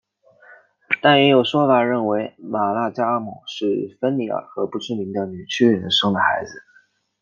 [0.99, 6.63] 但也有说法认为玛纳加尔姆是芬里尔和不知名的女巨人生的孩子。